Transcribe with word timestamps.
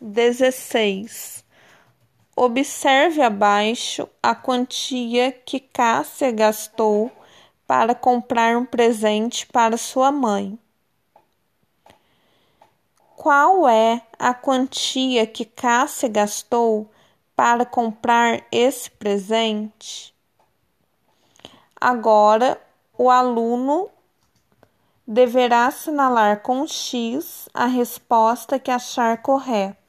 16. 0.00 1.44
Observe 2.36 3.20
abaixo 3.20 4.08
a 4.22 4.34
quantia 4.34 5.32
que 5.32 5.58
Cássia 5.58 6.30
gastou 6.30 7.10
para 7.66 7.94
comprar 7.94 8.56
um 8.56 8.64
presente 8.64 9.46
para 9.46 9.76
sua 9.76 10.12
mãe. 10.12 10.58
Qual 13.16 13.68
é 13.68 14.00
a 14.16 14.32
quantia 14.32 15.26
que 15.26 15.44
Cássia 15.44 16.08
gastou 16.08 16.88
para 17.34 17.66
comprar 17.66 18.44
esse 18.52 18.88
presente? 18.92 20.14
Agora, 21.80 22.60
o 22.96 23.10
aluno 23.10 23.90
deverá 25.06 25.66
assinalar 25.66 26.42
com 26.42 26.66
X 26.66 27.48
a 27.52 27.66
resposta 27.66 28.58
que 28.58 28.70
achar 28.70 29.22
correta. 29.22 29.87